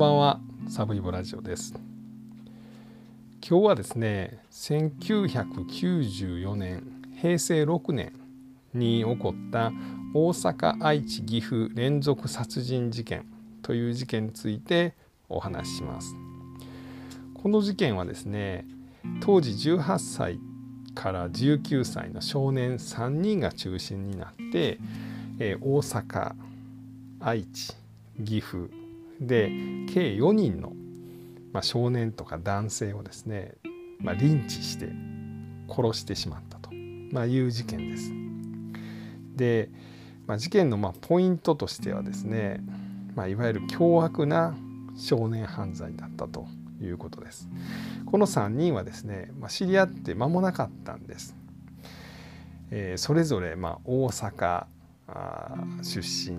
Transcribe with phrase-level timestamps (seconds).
[0.00, 1.74] ばんはサブイボラジオです。
[3.46, 6.86] 今日はですね1994年
[7.20, 8.14] 平成6年
[8.72, 9.70] に起こった
[10.14, 13.26] 大阪愛知岐阜連続殺人事件
[13.60, 14.94] という事件について
[15.28, 16.16] お話しします。
[17.34, 18.64] この事件はですね
[19.20, 20.40] 当時18歳
[20.94, 24.78] から19歳の少年3人が中心になって、
[25.38, 26.32] えー、大阪
[27.20, 27.74] 愛知
[28.24, 28.79] 岐阜
[29.20, 29.50] で
[29.92, 30.72] 計4人の、
[31.52, 33.54] まあ、少年とか男性をですね、
[33.98, 34.88] まあ、リンチして
[35.68, 36.70] 殺してしまったと、
[37.12, 38.12] まあ、いう事件です。
[39.36, 39.68] で、
[40.26, 42.60] まあ、事件のまあポイントとしてはですね、
[43.14, 44.54] まあ、いわゆる凶悪な
[44.96, 46.46] 少年犯罪だったと
[46.80, 47.48] いうことです。
[48.06, 51.36] この3人はですね、まあ、知り合って間もなかったんです。
[52.70, 54.66] えー、それぞれまあ大阪
[55.82, 56.38] 出身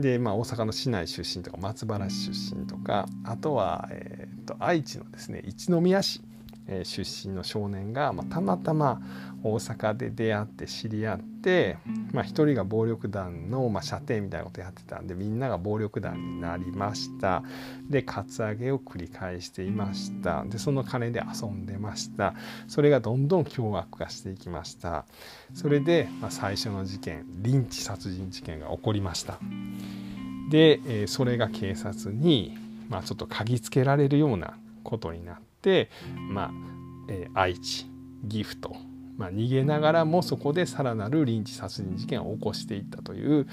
[0.00, 6.20] で、まあ、大阪の市内出身とか松原市出身とかあとは、えーと愛知のですね一宮市
[6.84, 9.00] 出身の少年が、ま、たまたま
[9.42, 11.78] 大阪で出会って知り合って、
[12.12, 17.42] まあ、一人が暴力団の、ま、射程みたいなことやってたんでみんなが暴力団になりました。
[17.88, 20.44] でカツアゲを繰り返していました。
[20.44, 22.34] でその金で遊んでました。
[22.68, 25.06] それがどんどん凶悪化していきました。
[25.54, 29.38] それで、まあ、最初の事件リンチ殺人事件が起こりました。
[30.50, 32.56] で、え、それが警察に、
[32.88, 35.49] まあ、ちょっと嗅ぎつけられるようなことになって、
[36.30, 36.50] まあ
[37.08, 37.86] えー、愛知
[38.28, 38.76] 岐阜と、
[39.16, 43.46] まあ、逃げながらもそこでさらなるリンチ殺人事件を起こしていったという、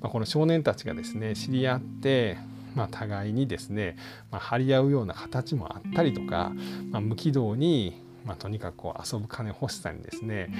[0.00, 2.36] まあ、この少年たちがですね知り合って
[2.74, 3.96] まあ、互いにですね、
[4.30, 6.52] ま、張り合うような形もあったりとか、
[6.90, 10.54] ま、無軌道に、ま、とにかくこう遊ぶ金欲しさにですね、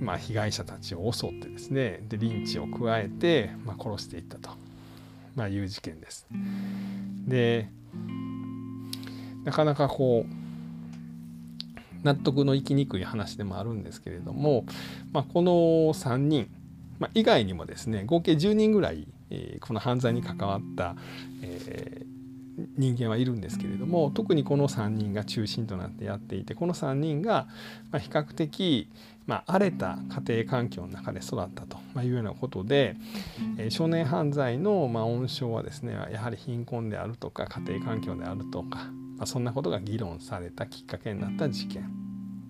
[0.00, 4.50] まあ、被害者たちを襲ってですねでリンチを加えて、まあ、殺していったと、
[5.36, 6.26] まあ、いう事件です。
[7.26, 7.68] で
[9.44, 10.44] なかなかこう
[12.04, 14.66] 納得のいきにくい話でもあるんですけれども、
[15.12, 15.52] まあ、この
[15.94, 16.48] 3人、
[16.98, 20.96] まあ、以外にもですね合計10人ぐらい、えー、この犯罪に関わった、
[21.42, 27.48] えー、人間はいるんですけれども特にこの3人が中心となってやっていてこの3人が
[27.92, 28.88] 比較的
[29.26, 32.96] まあ、荒れた家庭環境の中で育ったというようなことで、
[33.56, 41.88] え少年犯罪のまあ温床はですねやはり貧困であるとか家庭環境であるとか、まあ、そんなことが議論されたきっかけになった事件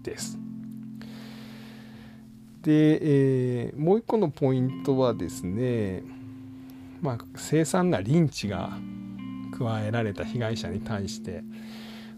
[0.03, 0.39] です。
[2.63, 6.03] で、えー、もう一個のポイントはですね、
[7.03, 8.79] まあ、凄惨なリンチが
[9.59, 11.45] 加えられた被害者に対して、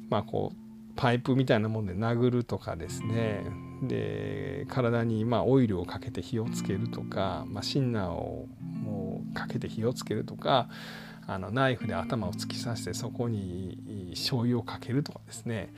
[0.09, 0.57] まあ、こう
[0.95, 3.45] パイプみたいなもんで殴るとかですね
[3.83, 10.69] で体にまオイルをかけて火をつけるとか、まあ、シンナーをもうかけて火をつけるとか
[11.27, 15.73] あのナイフで頭を突き刺してそこに醤油をかけるとかですね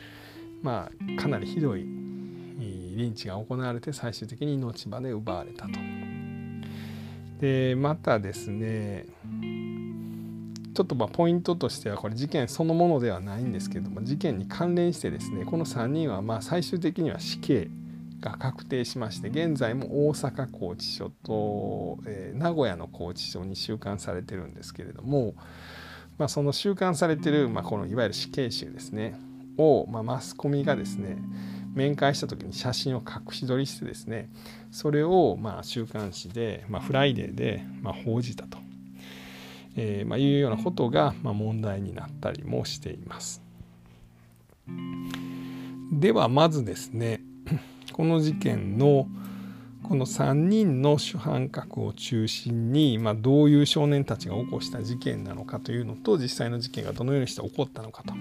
[0.62, 5.78] まあかなりひどいリンチが行われて最終的に命まで奪われたと。
[7.41, 9.06] でまたですね
[10.75, 17.70] ちょっとまあポイントとしてはこれ事件そのものではないんですけども事件に関連してですねこの3人はまあ最終的には死刑
[18.21, 25.34] が確定しまして現在も大阪拘置所と、えー、名古屋の拘置所に収監されてるんですけれども、
[26.19, 29.19] まあ、その収監されてる、まあ、このいわゆる死刑囚ですね
[29.57, 31.19] を、まあ、マスコミがですね
[31.75, 34.31] 面会した時に写真を隠し撮りしてですね
[34.73, 38.59] それをまあ週刊誌で、まあ、フライデーでまあ報じたと、
[39.77, 43.43] えーまあ、いうようなことがまあ問題になったりもしています。
[45.93, 47.23] ではまずですね
[47.92, 49.09] この事件の
[49.82, 58.14] この3人の主犯格を中心に、まあ、どういう少年たちが起こした事件なのかというのと実際の事件がどのようにして起こったのかと、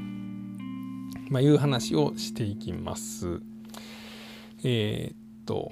[1.29, 3.41] まあ、いう話をしていきます。
[4.63, 5.15] えー、っ
[5.45, 5.71] と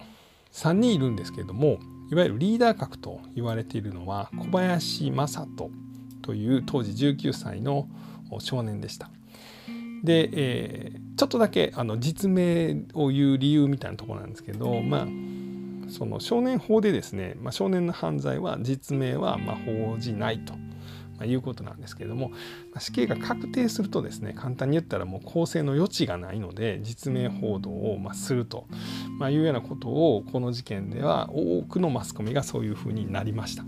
[0.52, 1.80] 3人いるんですけれども
[2.12, 5.72] いわゆるリーダー格と言われているのは小林正人
[6.22, 7.88] という当時19歳の
[8.40, 9.10] 少年でした。
[10.04, 15.08] で、えー、ちょっとだけあの実名を言う理由みたいなところなんですけどまあ
[15.90, 20.54] その少年法でですね、まあ、少年の犯罪は実名はま報じないと。
[21.18, 22.32] まあ、いうことなんですけれども、
[22.74, 28.68] ま、死刑が確定するとですね簡単に言ったらもう公正の余地がないので実名報道をますると、
[29.18, 33.64] ま、いうようなことをこの事件では多くのマスコミがそういうふうになりました。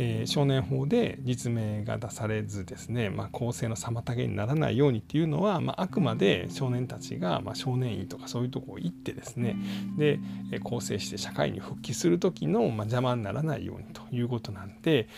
[0.00, 9.56] えー、少年法で実名が出されずですね、まあ、公正の妨げにならないようにっていうのは、まあ、あくまで少年たちが、まあ、少年院とかそういうとこ行ってですね
[9.96, 10.20] で
[10.62, 15.08] 更生して社会に復帰する時の、まあ、邪魔にならないようにということなんで、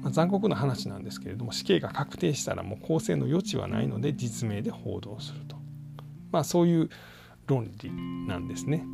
[0.00, 5.56] まあ、残酷な話なんですけれども死刑が確定したらもう公正の余地はないので実名で報道すると、
[6.32, 6.88] まあ、そういう
[7.46, 7.92] 論理
[8.26, 8.84] なんですね。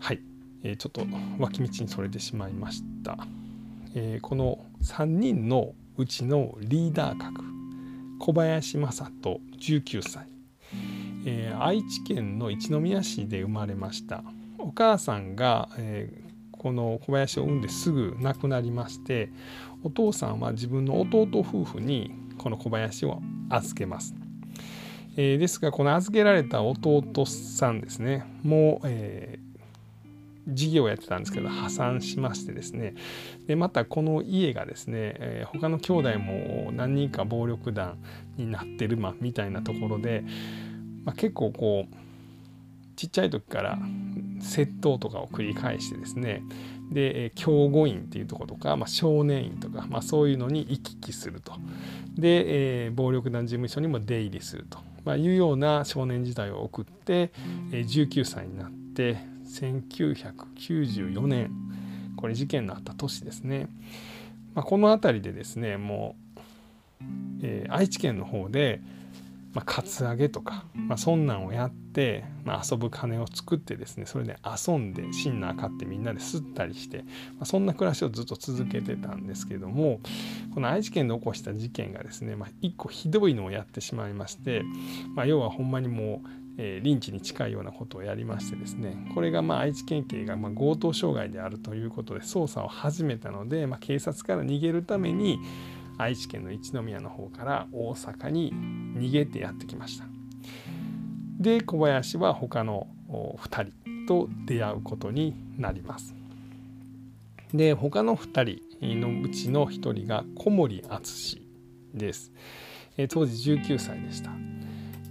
[0.00, 0.20] はい、
[0.62, 1.06] えー、ちょっと
[1.38, 3.16] 脇道にそれてしまいました。
[4.00, 7.42] えー、この3人のうちのリーダー格
[8.20, 10.28] 小林正人19歳、
[11.26, 14.22] えー、愛知県の一宮市で生まれました。
[14.58, 19.30] お母さんが、えー、この小林を産んですぐ亡くなりまして
[19.82, 24.14] お父さんは自分の弟夫婦にこの小林を預けます、
[25.16, 29.38] えー、ですがこの預けられた弟さんですねもう、え
[30.48, 32.94] 事業をやってたんですけど破産しましてですね。
[33.46, 37.98] でまたこの家がですね、えー、他の兄弟も何人か暴力団
[38.36, 40.24] になってる、まみたいなところで、
[41.04, 41.94] まあ、結構こう
[42.96, 43.78] ちっちゃい時から
[44.40, 46.42] 窃盗とかを繰り返してですね。
[46.90, 51.52] で教護院っていうとことか、まあ、少年院とか、まあ、そういうのに行き来すると。
[52.16, 57.30] で、えー、暴力団事務所にも出入りすると、まあ、いうような少年時代を送って、
[57.72, 59.18] えー、19歳になって
[59.48, 61.50] 1994年。
[62.18, 63.68] これ事件のあった年ですね、
[64.54, 66.40] まあ、この辺りでですねもう、
[67.42, 68.80] えー、愛知県の方で、
[69.54, 80.00] まあ、カツアゲとか、まあ、そんなんをやって、まあ、遊ぶ金を作ってですねそれで遊んでシンナー買ってみんなで吸ったりして、まあ、そんな暮らしをずっと続けてたんですけども
[80.52, 84.64] この愛知県で起こした事件がですね、まあ、一個ひどいのをやってしまいまして、
[85.14, 95.38] まあ、要はほんまにもうえー、リンチに近いようなことをやりましてですねこれがまあ愛知県警がま強盗傷害であるということで捜査を始めたので、まあ、警察から逃げるために
[95.98, 98.52] 愛知県の一宮の方から大阪に
[98.96, 100.04] 逃げてやってきました。
[101.38, 106.14] で小林は他の2人と出会うことになります。
[107.54, 111.42] で他の2人のうちの1人が小森敦
[111.94, 112.32] です、
[112.96, 114.30] え当時19歳でした。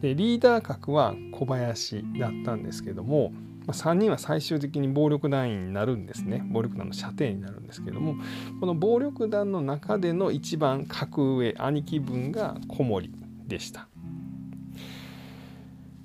[0.01, 3.33] でリーダー格は小林だったんですけども
[3.67, 6.41] ま3人は最終的に暴力団員になるんですね。
[6.49, 8.15] 暴力団の射程になるんですけども
[8.61, 13.11] この暴力団の中での一番格上兄貴分が小森
[13.45, 13.88] でした。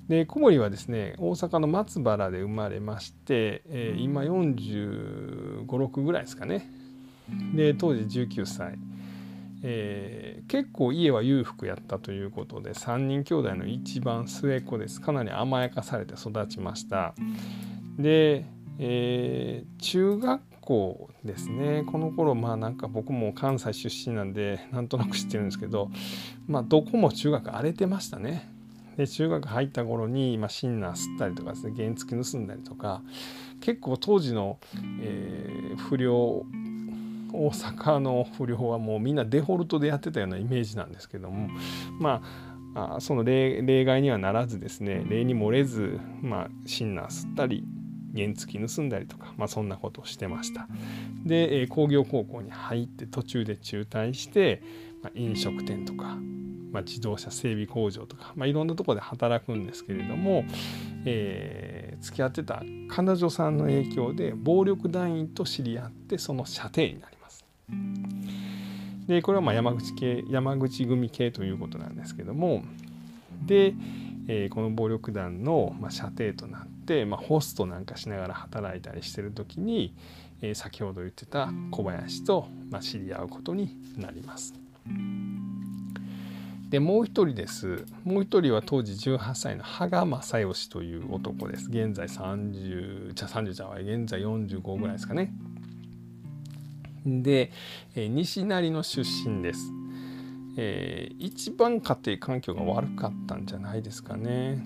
[0.09, 6.69] で小森はですね大阪の松原で生まれまして、えー、今4 5 6ぐらいですかね。
[7.55, 8.77] で当時19歳。
[9.65, 14.99] えー、結構家は裕福やったということで3人兄弟の一番末っ子です。
[14.99, 17.15] かなり甘やかされて育ちました。
[17.97, 18.45] で、
[18.77, 21.85] えー、中学校ですね。
[21.89, 25.89] この頃まあなんか僕も関西出身なんでなんとなく知ってるんですけど
[26.45, 28.53] まあどこも中学荒れてましたね。
[28.97, 33.01] で中学入った頃に、まあ、シンナー吸ったりとかですね原付盗んだりとか
[33.59, 34.59] 結構当時の、
[35.01, 36.45] えー、不良
[37.33, 41.49] 大阪の不良はもうみんなデフォルトでやってたようなイメージなんですけども
[41.99, 42.21] ま
[42.75, 47.63] あその例外にはならずですね例に漏れず、まあ、シンナー吸ったり
[48.15, 50.67] 原付盗んだりとか、まあ、そんなことをしてました。
[51.25, 54.61] で、え工業高校に入って途中で中退して、
[55.01, 56.17] まあ、飲食店とか、
[56.71, 60.45] まあ、自動車整備工場とか、まあ、いろんなとこで働くんですけれども、
[61.05, 67.12] えー、付き合ってた彼女さんの影響で暴力団員と知り合ってその射程になり
[69.07, 72.63] でこれはま山口系山口組系ということなんですけども
[73.45, 73.73] で、
[74.27, 79.93] えー、この暴力団の、ま射程となって、まあ、ホストなんかしながら働いたりしてる時に、
[80.41, 84.53] えー、先ほど言ってた小林と、ま知り合うことになります。
[86.69, 87.85] でもう一人です。
[88.03, 91.69] もう一人は当時18歳の羽賀正義という男です。
[91.69, 95.31] 現在30じゃ30じゃ現在45ぐらいですかね。
[97.05, 97.51] で、
[97.95, 99.71] えー、西成の出身です、
[100.57, 104.65] えー、一番家庭環境が悪かったんじゃないですかね、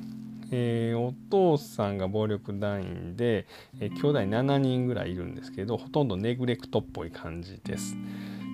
[0.51, 3.47] えー、お父さんが暴力団員で、
[3.79, 7.95] えー、兄弟7人ぐらいいるんですけどほとんどネグレクトっぽい感じです。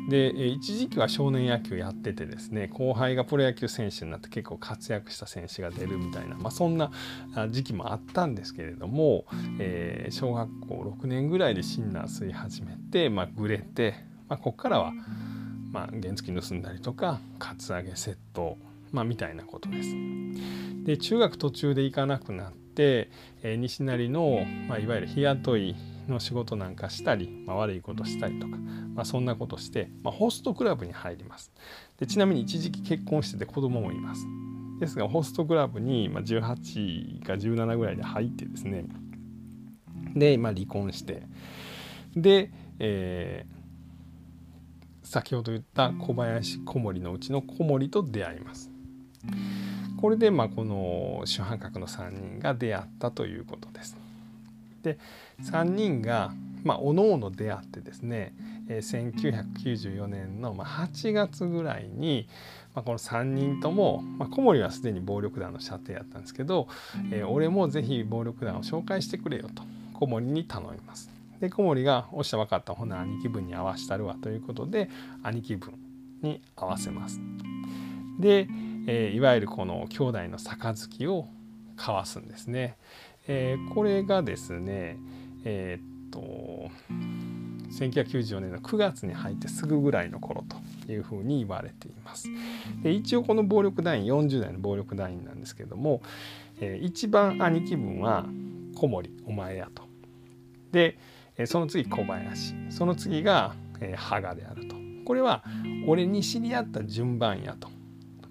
[0.10, 6.92] で一時期は少年野球やっててですね後輩がプロ野球選手になって結構活躍した選手が出るみたいな、まあ、そんな
[7.50, 9.26] 時期もあったんですけれども、
[9.60, 13.96] えー、小学校6年ぐらいでシンナー吸い始めて、まあ、グレて、
[14.28, 14.94] まあ、ここからは、
[15.72, 18.58] まあ、原付盗んだりとかカツアゲ窃盗、
[18.92, 19.90] まあ、みたいなことです。
[20.84, 23.10] で中学途中で行かなくなって、
[23.42, 25.76] えー、西成の、まあ、いわゆる日雇い
[26.08, 28.58] の仕事なんかしたり、まあ、悪いことしたりとか、
[28.94, 31.52] まあ、そんなことして、まあ、ホストクラブに入ります。
[31.98, 34.26] でちなみに一時期結婚してて子供もいます。
[34.80, 38.86] ですがホストクラブに18か17ぐらいで入ってですね
[40.16, 41.24] で、まあ、離婚して
[42.16, 48.70] で、えー、先ほど言った小林小森のうちの小森と出会います。
[50.00, 54.03] これでまあこの主犯格の3人が出会ったということです。
[54.84, 55.00] で
[55.42, 56.32] 3人が
[56.64, 58.34] まあおのおの出会ってですね
[58.68, 62.28] 1994年の8月ぐらいに、
[62.76, 66.68] まあ、この3人とも、まあ、小森はすでに暴力団の射程やったんですけど、
[67.12, 69.64] えー、俺もぜひ暴力団を紹介してくれよと
[69.94, 71.10] 小森に頼みます。
[71.40, 74.90] で小森が「おっしゃ分かったほな兄貴分に合わしたるわ」ということで
[75.24, 75.74] 兄貴分
[76.22, 77.20] に合わせます。
[78.20, 78.48] で、
[78.88, 81.28] えー、いわゆるこの兄弟の杯を
[81.78, 82.78] 交わすんですね。
[83.28, 84.98] えー、これがですね
[85.46, 86.70] えー、っと
[87.72, 90.44] 1994年の9月に入ってすぐぐらいの頃
[90.86, 92.28] というふうに言われています。
[92.84, 96.02] で一応この暴力団員40代の暴力団員なんですけども、
[96.60, 98.26] えー、一番兄貴分は
[98.76, 99.84] 小森お前やと。
[100.72, 100.98] で
[101.46, 103.56] その次小林その次が、
[103.96, 104.76] 羽賀であると。
[105.06, 105.44] これは
[105.88, 107.73] 俺に知り合った順番やと。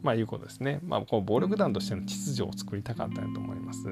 [0.02, 0.80] まあ、いうことですね。
[0.84, 3.86] まあ、こう暴力団としての秩序を作りたかったんと思います。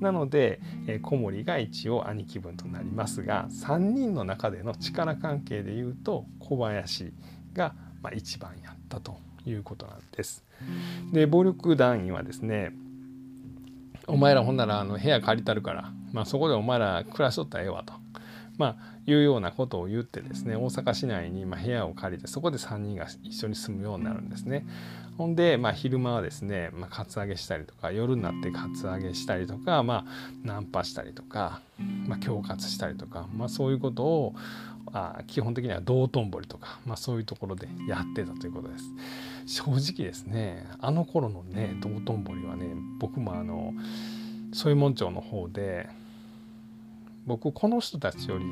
[0.00, 7.12] なので、えー、小森が一応兄貴分となりますが3人の中での力関係でいうと小林
[7.52, 10.44] が、まあ、一番やったということなんです。
[11.12, 12.72] で暴力団員はですね
[14.06, 17.94] お前らほんならあの部屋借りたるから、まあ、そこでお前ら暮らしとったらええわと。
[18.58, 24.66] まあ、いうようなことを言ってですね大阪市内にま部屋を借りてそこで3人が一緒に住むようになるんですね。
[25.20, 30.12] ほんで、まあ、昼間はですね、まあ、カツアゲしたりとか夜になってカツアゲしたりとか、まあ、
[30.44, 31.60] ナンパしたりとか、
[32.06, 34.34] まあ、恐喝したりとか、まあ、そういうことを
[34.94, 38.78] あ基本的には道頓堀とか、まあ、そういうところでやってたということで
[39.46, 39.60] す。
[39.60, 43.74] 正直ですねあの頃のね道頓堀はね僕もあの
[44.54, 45.86] そういう門町の方で
[47.26, 48.46] 僕この人たちより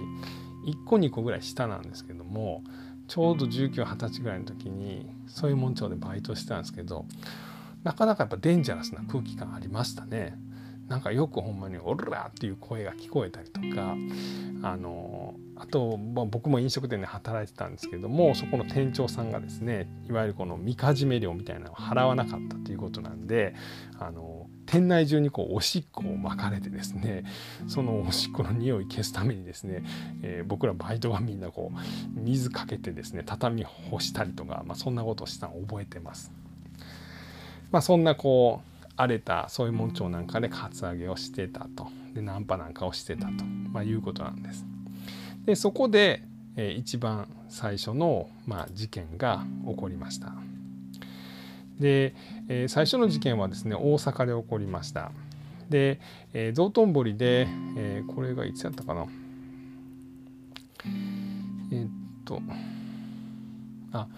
[0.70, 2.62] 1個2個ぐらい下なんですけども
[3.08, 7.06] ちょうど1920歳ぐらいの時にそういう門町でバイトしてたんですけど
[7.82, 10.38] なかなかやっぱデンジャラスな空気感ありましたね。
[10.88, 13.96] なんかよくほんまに「オラ!」っていう声が聞こえたりとか
[14.62, 23.54] あのあと、まあ、僕も飲食店で働いてたんですけどもそこの店長さんがですねいわゆるこのみかじめ料みたいなのを払わなかったということなんで
[23.98, 27.24] あの店内中にこうおしっこを巻かれてですね
[27.66, 29.82] そのおしっこの匂い消すためにですね、
[30.22, 36.32] えー、僕らバイトがみんなこう水かけてですね畳干したりとか、まあ、そんなことをしたのを覚えてます。
[37.70, 44.66] まあ、そんなこう荒れたそういう門町なんかでカツアゲをしてたとでナンパなんかをしてたと、まあ、いうことなんです。
[45.46, 46.22] でそこで、
[46.56, 50.34] えー、一番最初の、まあ、事件が起こりました。
[51.78, 52.14] で、
[52.48, 55.12] えー、最初の事件はですね大阪で起こりました
[55.70, 56.00] で、
[56.32, 59.06] えー、道頓堀で、えー、これがいつやったかな
[61.70, 61.88] えー、っ
[62.24, 62.40] と
[63.92, 64.08] あ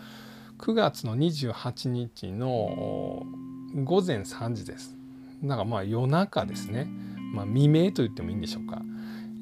[0.59, 3.25] 9月の28日の
[3.75, 4.97] 午前3時です。
[5.43, 6.89] なんかまあ夜中ですね、
[7.33, 8.83] まあ、未明と言ってもいいんでしょうか。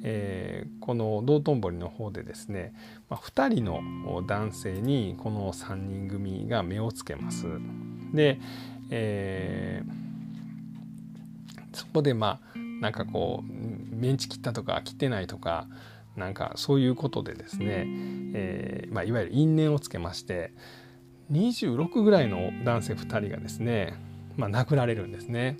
[0.02, 2.73] えー、この道頓堀の方でですね、
[3.08, 3.80] まあ、2人の
[4.26, 7.47] 男性にこの3人組が目をつけます。
[8.12, 8.38] で、
[8.90, 15.66] えー、そこでまあなんかこうメンチ切ったとか切ってないとか
[16.16, 17.87] なんかそういうことでですね、
[18.35, 20.52] えーまあ、いわゆる因縁をつけまして
[21.32, 23.94] 26ぐらいの男性2人がですね
[24.38, 25.59] まあ、殴られるんですね。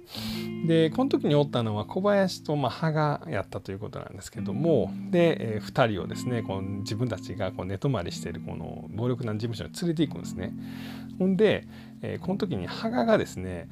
[0.67, 10.53] でこの時におったのは小林とまあ羽賀やったということなんですけどもで、えー、2人をですねこの自分たちがこう寝泊まりしているこの暴力団事務所に連れていくんですね。
[11.19, 11.67] ほんで、
[12.03, 13.69] えー、この時に羽賀がですね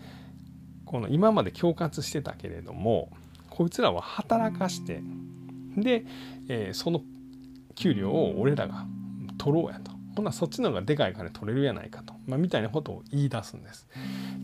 [0.85, 3.11] この今まで恐喝してたけれども
[3.49, 5.03] こいつらを働かして
[5.77, 6.05] で、
[6.49, 7.01] えー、その
[7.77, 8.87] 給料を俺らが
[9.39, 13.87] 取ろうやとほなそっちの方がでかい金取れるやないかと、まあ、みたいなことを言い出すんです。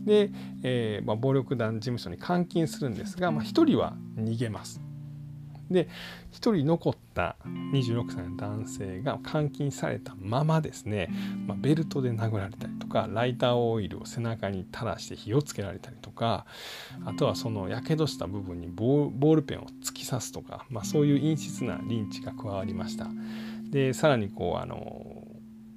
[0.05, 0.31] で、
[0.63, 4.81] えーまあ、暴力団事務所に監禁するんですが、まあ、1人は逃げます。
[5.69, 5.87] で
[6.31, 7.35] 1人残った
[7.73, 11.09] 26歳の男性が監禁されたままですね、
[11.47, 16.45] まあ、ベルトで殴られたりとかライターオイルを背中に垂らして火をつけられたりとか
[17.05, 23.07] あとはそのやけどした部分にボールペンを突き刺すとか、まあ、そういう陰湿なリンチが加わりました。
[23.69, 25.22] でさらにこうあの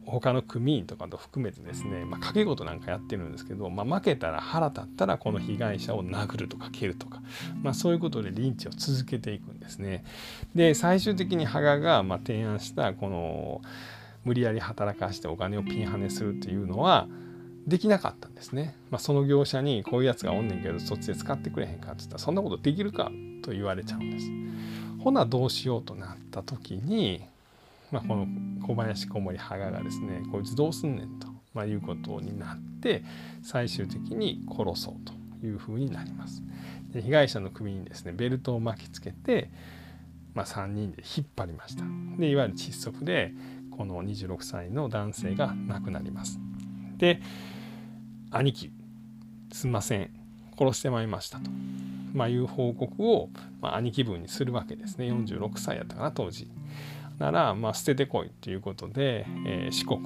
[0.06, 7.20] 他の組員とかと含めてですね、まあ、賭け事なんかやってるんですけど、まあ、負けたら腹立ったらこの被害者を殴るとか蹴るとか、
[7.62, 10.04] まあ、そういうことでリンチを続けていくんですね。
[10.54, 13.60] で最終的に羽賀がま提案したこの
[14.25, 17.08] 無理やり働かしてお金をピンハネするっていうのは
[17.66, 18.76] できなかったんですね。
[18.90, 23.10] まあ、その業者にこういうやつがおんねんけどそっちで使ってくれへんかって言ったらそんなことできるか
[23.42, 24.30] と言われちゃうんです。
[25.02, 27.22] ほなどうしようとなった時に
[27.93, 28.26] まあ、この
[28.66, 33.05] 小林小森羽賀がですねこいつどうすんねんと、まあ、いうことになって
[33.43, 36.43] 最終的に殺そうというふうになります。
[36.93, 39.50] で被害者の首にですねベルトを巻きつけて、
[40.35, 41.85] まあ、3人で引っ張りました。
[42.19, 43.33] でいわゆる窒息で
[43.71, 46.40] この26歳の男性が亡くなります。
[46.97, 47.21] で
[48.31, 48.73] 兄貴
[49.52, 50.11] すんません
[50.59, 51.50] 殺してまいりましたと、
[52.14, 53.28] まあ、いう報告を、
[53.61, 56.50] まあ、兄貴分にするわけですね46歳やったかな当時。
[57.18, 60.00] なら、まあ、捨ててこいということで、えー、四国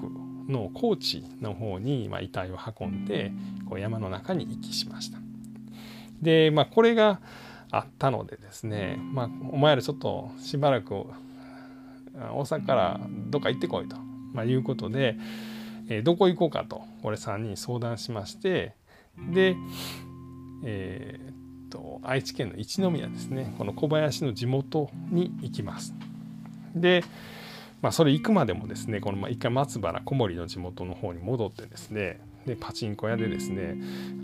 [0.49, 3.33] の高知の方に、まあ、遺体を運んで
[3.69, 5.19] こう山の中に遺棄しました。
[6.23, 7.21] で、まあ、これが
[7.71, 11.07] あったのでですね、まあ、お前らちょっとしばらく大
[12.14, 13.97] 阪からどっか行ってこいと、
[14.33, 15.17] まあ、いうことで、
[15.88, 18.75] えー、どこ行こうかとこれ3人相談しまして
[19.33, 19.57] で、
[20.64, 25.95] えー、っと愛知県の一宮ですねこの小林の地元に行きます。
[26.75, 27.05] で、
[27.83, 33.77] まあ、それ行くまでもですねこの一回松原小森の地元の方に戻ってですねでパチンコ屋でですね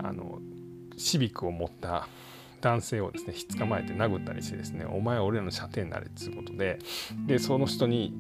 [0.03, 0.39] あの
[0.97, 2.09] シビックを持った
[2.61, 6.79] 男性をですねひっ捕まえて殴ったりしてですね「お前は俺らの射程になれ」っつうことで
[7.27, 8.15] でその人に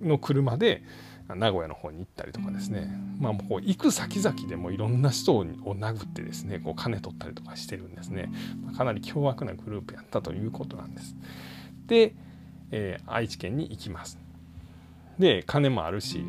[0.00, 0.82] の車で
[1.28, 8.30] 名古屋の方に行ったりとかですねまあもう行く先々でもいろんな人を殴ってですねこう金取ったりとかしてるんですね、
[8.64, 11.16] ま、かなり凶悪なグループやったということなんです。
[11.86, 12.14] で
[12.72, 14.18] えー、愛知県に行きます。
[15.18, 16.24] で金もあるし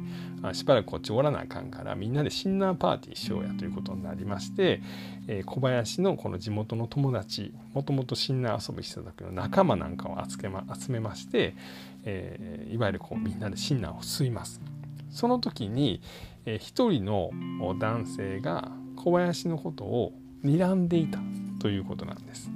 [0.51, 4.81] しばらくこっちおらなあかんからみんなでシンナーパーティーしようやということになりまして、
[5.27, 11.55] えー、小林のこの地元の友達もともとシンナー遊びしてた時の仲間なんかを集めま集めまして、
[12.03, 14.61] えー、いわゆるこうみんなでシンナーを吸います。
[15.09, 16.01] その時に、
[16.45, 17.31] えー、一人の
[17.79, 21.19] 男性が小林のことを睨んでいた
[21.59, 22.51] ということなんです。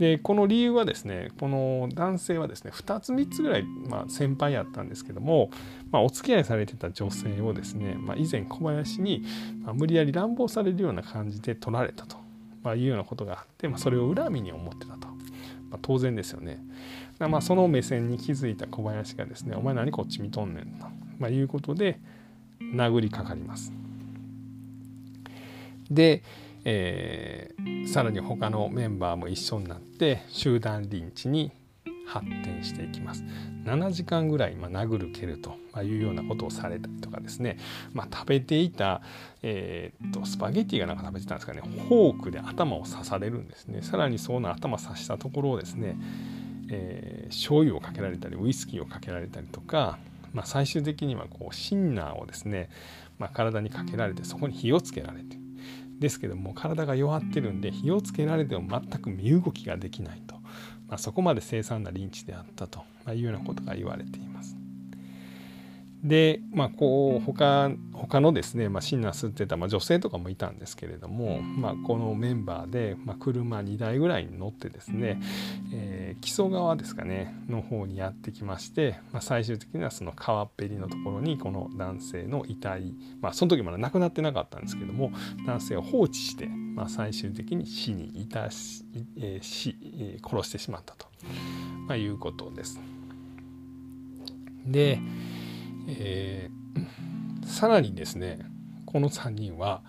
[0.00, 5.50] でこの理由はですねこの男性はですね2つ3つぐらい、まあ、先輩やったんですけども、
[5.92, 9.22] まあ、お付き合いされてた女性をですね、まあ、以前小林に、
[9.62, 12.16] ま無理やり乱暴されるような感じで取られたと、
[12.62, 15.06] まいうようなことがあって、まそれを恨みに思ってたと、
[15.70, 16.64] ま当然ですよね。
[17.18, 20.86] まあ、その目線に気づいた小林がですね「お前何こっち見とんねん」と、
[21.18, 22.00] まいうことで
[22.58, 23.70] 殴りかかります。
[25.90, 26.22] で
[26.64, 31.52] えー、さらに他のメンバーも一緒になって集団リンチに
[32.06, 33.24] 発展していきます。
[33.64, 37.58] 7時間ぐらい、まあ、殴る蹴るというようなことをされたりとかですね、
[37.92, 39.02] まあ、食べていた、
[39.42, 41.62] えー、っとスパゲッティがなんか食べてたんですかね。
[41.62, 43.82] フォークで頭を刺されるんですね。
[43.82, 45.96] さらにその頭刺したところをですね、
[46.70, 49.98] えー、醤油をかけられたりウイスキーをかけられたりとか、
[50.32, 52.70] まあ、最終的にはこうシンナーをですね、
[53.18, 55.39] まあ、体にかけられてそこに火をつけられて
[56.00, 60.34] ですけども体が弱ってるんで火をつけられても全く身動きができないと、
[60.88, 64.59] まあ、そこまで凄惨なリンチであったというようなことが言われています。
[66.02, 75.20] でまあこう他他のですね、まあ、シンナー吸ってた、まあ、女性とかもいたんですけれども、まあ、このメンバーで、まあ、車2台ぐらいに乗ってですね、
[75.72, 85.12] えー、木曽川ですかねの方にやってきまして、まあ、最終的にはその川っぺりのところにこの男性の遺体、まあ、その時まだ亡くなってなかったんですけども
[85.46, 88.84] 男性を放置して、まあ、最終的に死に致し、
[89.18, 91.06] えー、死、えー、殺してしまったと、
[91.86, 92.80] まあ、いうことです。
[94.66, 95.00] で、
[95.88, 98.38] えー、さらにですね
[98.86, 99.82] この3人は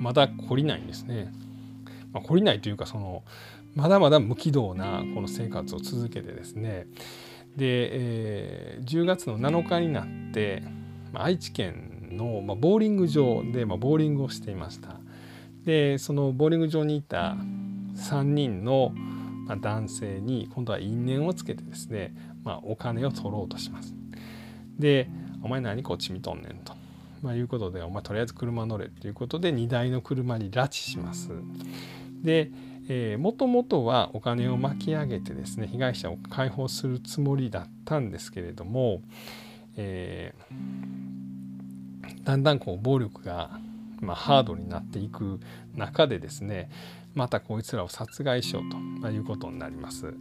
[0.00, 1.32] まだ懲りないんですね。
[2.12, 3.22] まあ、懲りないというかその
[3.74, 6.86] まだまだ無軌道なこの生活を続けてですね
[7.56, 10.62] で、えー、10月の7日になって
[11.14, 14.96] 愛知県の、まあ、ボーリング場で、まあ、ボーリングをしていました。
[15.64, 17.36] でそのボーリング場にいた
[17.96, 18.92] 3人の、
[19.46, 23.94] まあ、男性に今度は因縁をつけてですね、まあ、お金を取ろうとします。
[24.78, 25.08] で
[25.42, 26.74] お前何こっち見とんねんと。
[27.22, 31.30] まあ、いうことでお前とりあえず車乗れっていうことで荷台の車に拉致します。
[32.22, 32.50] で、
[33.18, 39.02] もともとはお金を巻き上げてですね被害者を解放するつもりだったんですけれども、
[39.76, 43.60] えー、だんだんこう暴力が、
[44.00, 45.38] まあ、ハードになっていく
[45.76, 46.68] 中でですね
[47.14, 50.14] またこいつらを殺害しようということになります。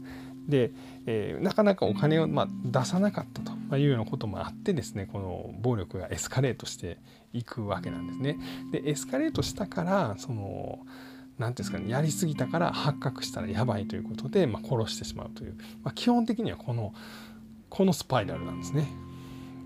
[0.47, 0.71] で、
[1.05, 6.97] えー、なかなかお金を、まあ、出さなかったというようなこともあってですねこの暴力がエスカレートして
[7.33, 8.37] いくわけなんですね。
[8.71, 10.79] でエスカレートしたからその
[11.37, 16.93] 何ていうんですかねやりすぎたから発覚したらやばいということで、まあ、殺してしまうという、まあ、基本的にはこの
[17.69, 18.87] このスパイラルなんですね。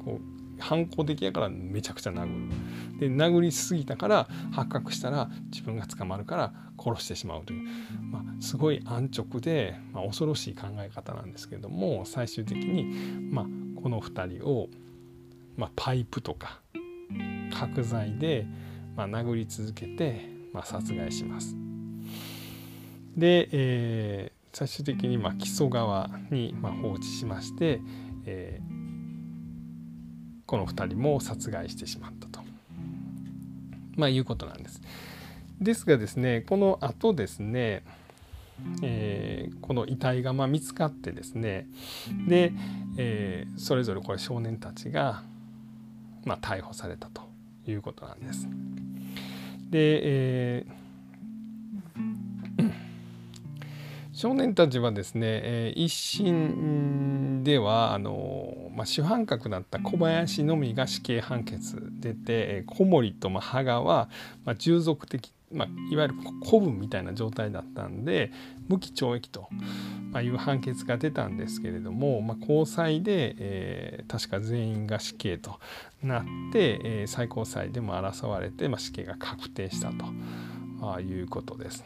[0.04, 7.70] こう反抗的やからめちゃくちゃ殴るで殴りすぎたから発覚したら自分が捕まるから殺してしまうという、
[8.12, 12.86] まあ、すごい安直で、まあ、恐ろしい考え方なんですけども最終的に、
[13.32, 13.46] まあ、
[13.82, 14.68] この2人を、
[15.56, 16.60] まあ、パイプとか
[17.54, 18.46] 角材で、
[18.96, 21.56] まあ、殴り続けて、まあ、殺害します。
[23.18, 27.80] で、えー、最終的にまあ木曽川にまあ放置しまして、
[28.26, 28.64] えー、
[30.46, 32.40] この2人も殺害してしまったと、
[33.96, 34.82] まあ、いうことなんです。
[35.60, 37.84] ですがですねこのあとですね
[38.82, 41.68] えー、この遺体がま見つかってですね
[42.28, 42.54] で、
[42.98, 45.24] えー、それぞれこれ少年たちが、
[46.24, 47.24] まあ、逮捕されたと
[47.66, 48.48] いうことなんです。
[49.70, 50.84] で、えー
[54.14, 64.10] 少年たちはですね、えー、一審ではあの、まあ、主犯格だった小林のみが死刑判決出て小森とまあ羽賀は、
[64.46, 68.32] まあ、従属的、まあ、いわゆる古文みたいな状態だったんで
[68.68, 69.48] 無期懲役と
[70.22, 75.60] いう判決が出たんですけれども、まあ、高裁で、えー、確か全員が死刑と
[76.02, 81.84] なって、えー、最高裁でも争われて、まあ、死刑が確定したということです。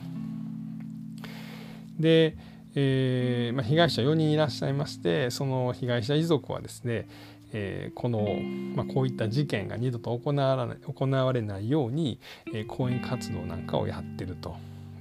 [2.00, 2.38] で、
[2.76, 7.08] えーまあ、被害者4人いらっしゃいましてその被害者遺族はですね、
[7.54, 8.28] えー、この、
[8.76, 12.20] まあ、こういった事件が二度と行われ行われないように、
[12.54, 14.56] えー、講演活動なんかをやってると、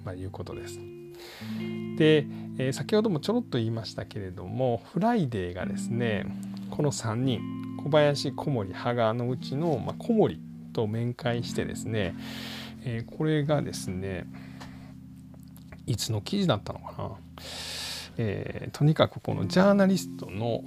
[0.05, 0.79] まあ、いうことです。
[1.97, 2.27] で、
[2.59, 6.27] えー、先ほどもちょろっと言いましたけれどもフライデーがですね
[6.71, 7.41] この3人
[7.83, 10.41] 小林小森羽賀のうちの、まあ、小森
[10.73, 12.15] と面会してですね、
[12.85, 14.27] えー、これがですね
[15.87, 17.11] いつの記事だったのかな、
[18.19, 20.65] えー、とにかくこのジャーナリストの、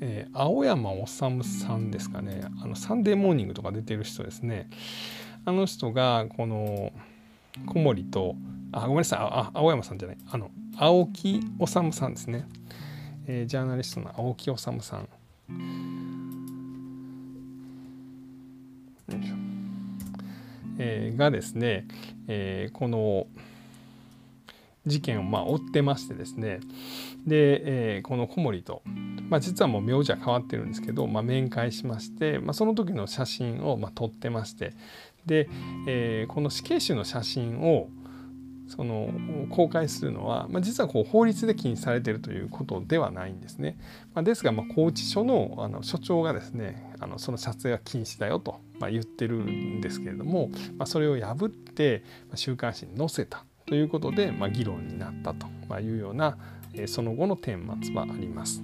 [0.00, 2.42] えー、青山治さんですかね。
[2.62, 4.68] あのサンデーモーニングとか出てる人ですね。
[5.44, 6.92] あの人がこの
[7.66, 8.34] 小森と
[8.72, 9.18] あごめんなさい。
[9.20, 10.18] あ青山さんじゃない。
[10.30, 12.46] あの青木治さんですね、
[13.26, 15.08] えー、ジャーナリストの青木治さん。
[20.82, 21.86] えー、がですね、
[22.26, 23.26] えー、この
[24.86, 26.60] 事件をまあ追ってましてですね。
[27.26, 28.82] で、えー、この小森と、
[29.30, 34.74] まあ、実はもう名字は変わってるんですけど、まあ、面会しまして、まあ、その時の写真をまあ撮ってまして
[35.24, 35.48] で、
[35.86, 37.88] えー、この死刑囚の写真を
[38.66, 39.10] その
[39.50, 43.76] 公開するのは、まあ、実はこう法律で禁止されているということではないんですね。
[44.14, 52.04] まあ、ですが、まあ、拘置所のあの所長がですねあのその撮影は禁止だよと、まあ、言ってるんですけれども、まあ、それを破って
[52.36, 55.46] 週刊誌に載せたということで、まあ、議論になったと
[55.80, 56.38] いうような、
[56.74, 58.62] え、その後の顛末はあります。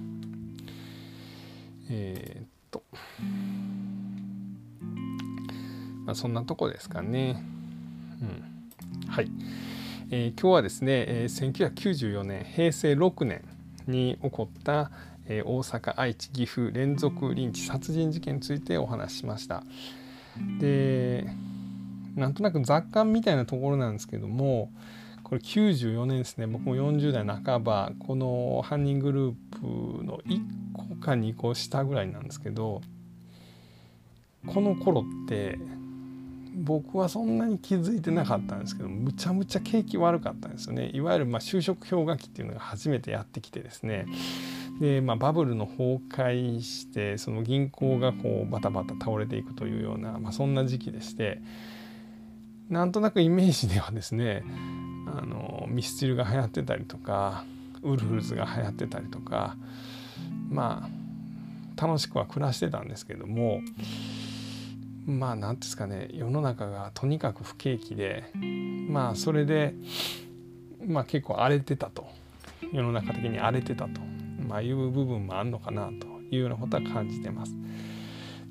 [1.89, 2.83] えー、っと、
[6.05, 7.43] まあ、そんなとこですかね。
[8.21, 9.29] うん、はい、
[10.09, 13.43] えー、今日はですね、えー、1994年平成6年
[13.87, 14.91] に起こった、
[15.27, 19.63] えー、大阪愛知岐阜連続リンチ殺人事件についてお話ししました。
[20.59, 21.27] で
[22.15, 24.71] なんとなく雑感みたいなところなんですけども
[25.27, 26.47] これ94年ですね。
[26.47, 30.39] 僕も40代半ばこの犯人グループの1
[30.71, 32.81] 個か2個下ぐらいなんですけど
[34.45, 35.59] この頃って
[36.55, 40.91] 僕はそんなに気づいてなかったんですけどむちゃむちゃ景気悪かったんですよね。
[40.93, 44.05] いわゆるま就職氷河期っていうのが初めてやってきてですね。
[44.79, 51.41] で、まあ、バブルの崩壊してその銀行がこうバタバタ倒れていくというような、まあ、そんな時期でして
[52.69, 54.43] なんとなくイメージではですね
[55.07, 57.45] あのミスチルが流行ってたりとか
[57.81, 59.55] ウルフルズが流行ってたりとか
[60.49, 60.89] ま
[61.77, 63.61] あ楽しくは暮らしてたんですけども
[65.05, 68.25] まあ何ですかね世の中がとにかく不景気で
[68.89, 69.73] まあそれで
[70.85, 72.07] まあ結構荒れてたと
[72.73, 74.01] 世の中的に荒れてたと、
[74.47, 77.53] まあ、いう部分もあるのかなというようなことは感じてます。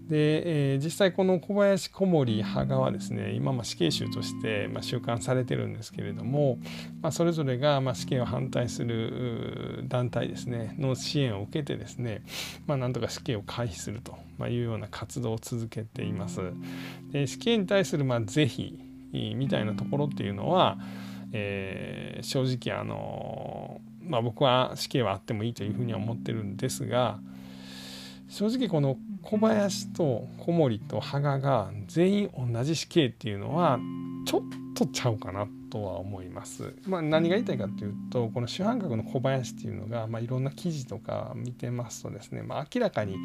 [0.09, 6.59] で、えー、実際この小林小森羽賀はですね今ま死刑囚として、ま、収監されてるんですけれども、
[7.03, 12.23] まあ、それぞれが、まあ、死刑を反対する団体ですねの支援を受けてですね、
[12.67, 14.17] まあ、なんとか死刑を回避すると
[14.47, 16.41] いうような活動を続けています。
[17.11, 18.79] で死刑に対するまあ是非
[19.13, 20.79] みたいなところっていうのは、
[21.33, 27.19] えー、正直あのまあ、僕は死刑はあってもいいというふうには思ってるんですが
[28.29, 33.79] 正直この小林と小森と羽賀が全員同じ死刑っていうのは
[34.27, 34.41] ちょっ
[34.75, 36.75] とちゃうかなとは思います。
[36.87, 43.17] まあ、何が言いたいかというとこの主犯格の小林っていうのが、まあ、いろんな記事とか見てますとですね、まあ、明らかに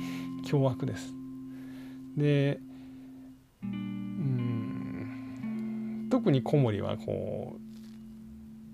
[0.46, 1.14] 凶悪です。
[2.18, 2.60] で
[3.64, 4.42] うん
[6.10, 7.58] 特に小森はこ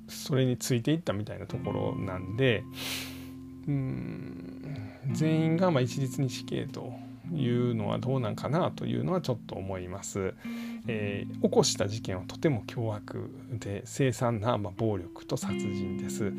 [0.07, 2.63] うそれについていったみたいなところなんで
[3.67, 4.56] うん
[5.11, 6.93] 全員がまあ一律に死刑と
[7.33, 10.33] いうのはどうなんかなというのはちょっと思います。
[10.87, 16.33] えー、起こした事件はとても凶悪で凄惨な、まあ、暴力と殺人です。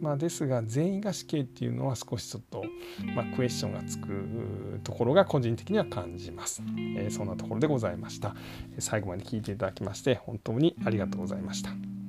[0.00, 2.64] まあ、ですが全員が死刑っていうのは少しちょっと、
[3.14, 6.62] まあ、クエスチョンがつくところが個人的には感じます、
[6.96, 8.34] えー、そんなところでございました
[8.78, 11.99] 最後まで聞いていただきまして本当にありがとうございました。